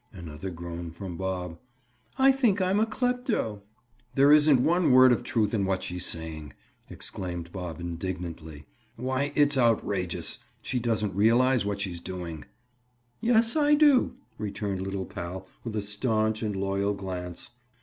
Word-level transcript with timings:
Another 0.11 0.49
groan 0.49 0.89
from 0.89 1.15
Bob. 1.15 1.59
"I 2.17 2.31
think 2.31 2.59
I'm 2.59 2.79
a 2.79 2.87
clepto." 2.87 3.61
"There 4.15 4.31
isn't 4.31 4.63
one 4.63 4.89
word 4.93 5.11
of 5.11 5.21
truth 5.21 5.53
in 5.53 5.63
what 5.63 5.83
she's 5.83 6.07
saying," 6.07 6.53
exclaimed 6.89 7.51
Bob 7.51 7.79
indignantly. 7.79 8.65
"Why, 8.95 9.31
it's 9.35 9.59
outrageous. 9.59 10.39
She 10.63 10.79
doesn't 10.79 11.13
realize 11.13 11.67
what 11.67 11.81
she's 11.81 12.01
doing." 12.01 12.45
"Yes, 13.19 13.55
I 13.55 13.75
do," 13.75 14.15
returned 14.39 14.81
little 14.81 15.05
pal 15.05 15.45
with 15.63 15.75
a 15.75 15.83
stanch 15.83 16.41
and 16.41 16.55
loyal 16.55 16.95
glance. 16.95 17.51